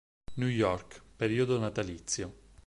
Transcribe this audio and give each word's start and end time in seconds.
New 0.37 0.47
York, 0.49 0.99
periodo 1.15 1.59
natalizio. 1.59 2.33